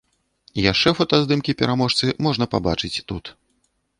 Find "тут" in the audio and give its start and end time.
3.13-3.25